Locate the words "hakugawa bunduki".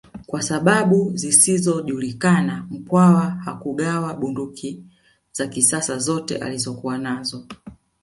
3.29-4.83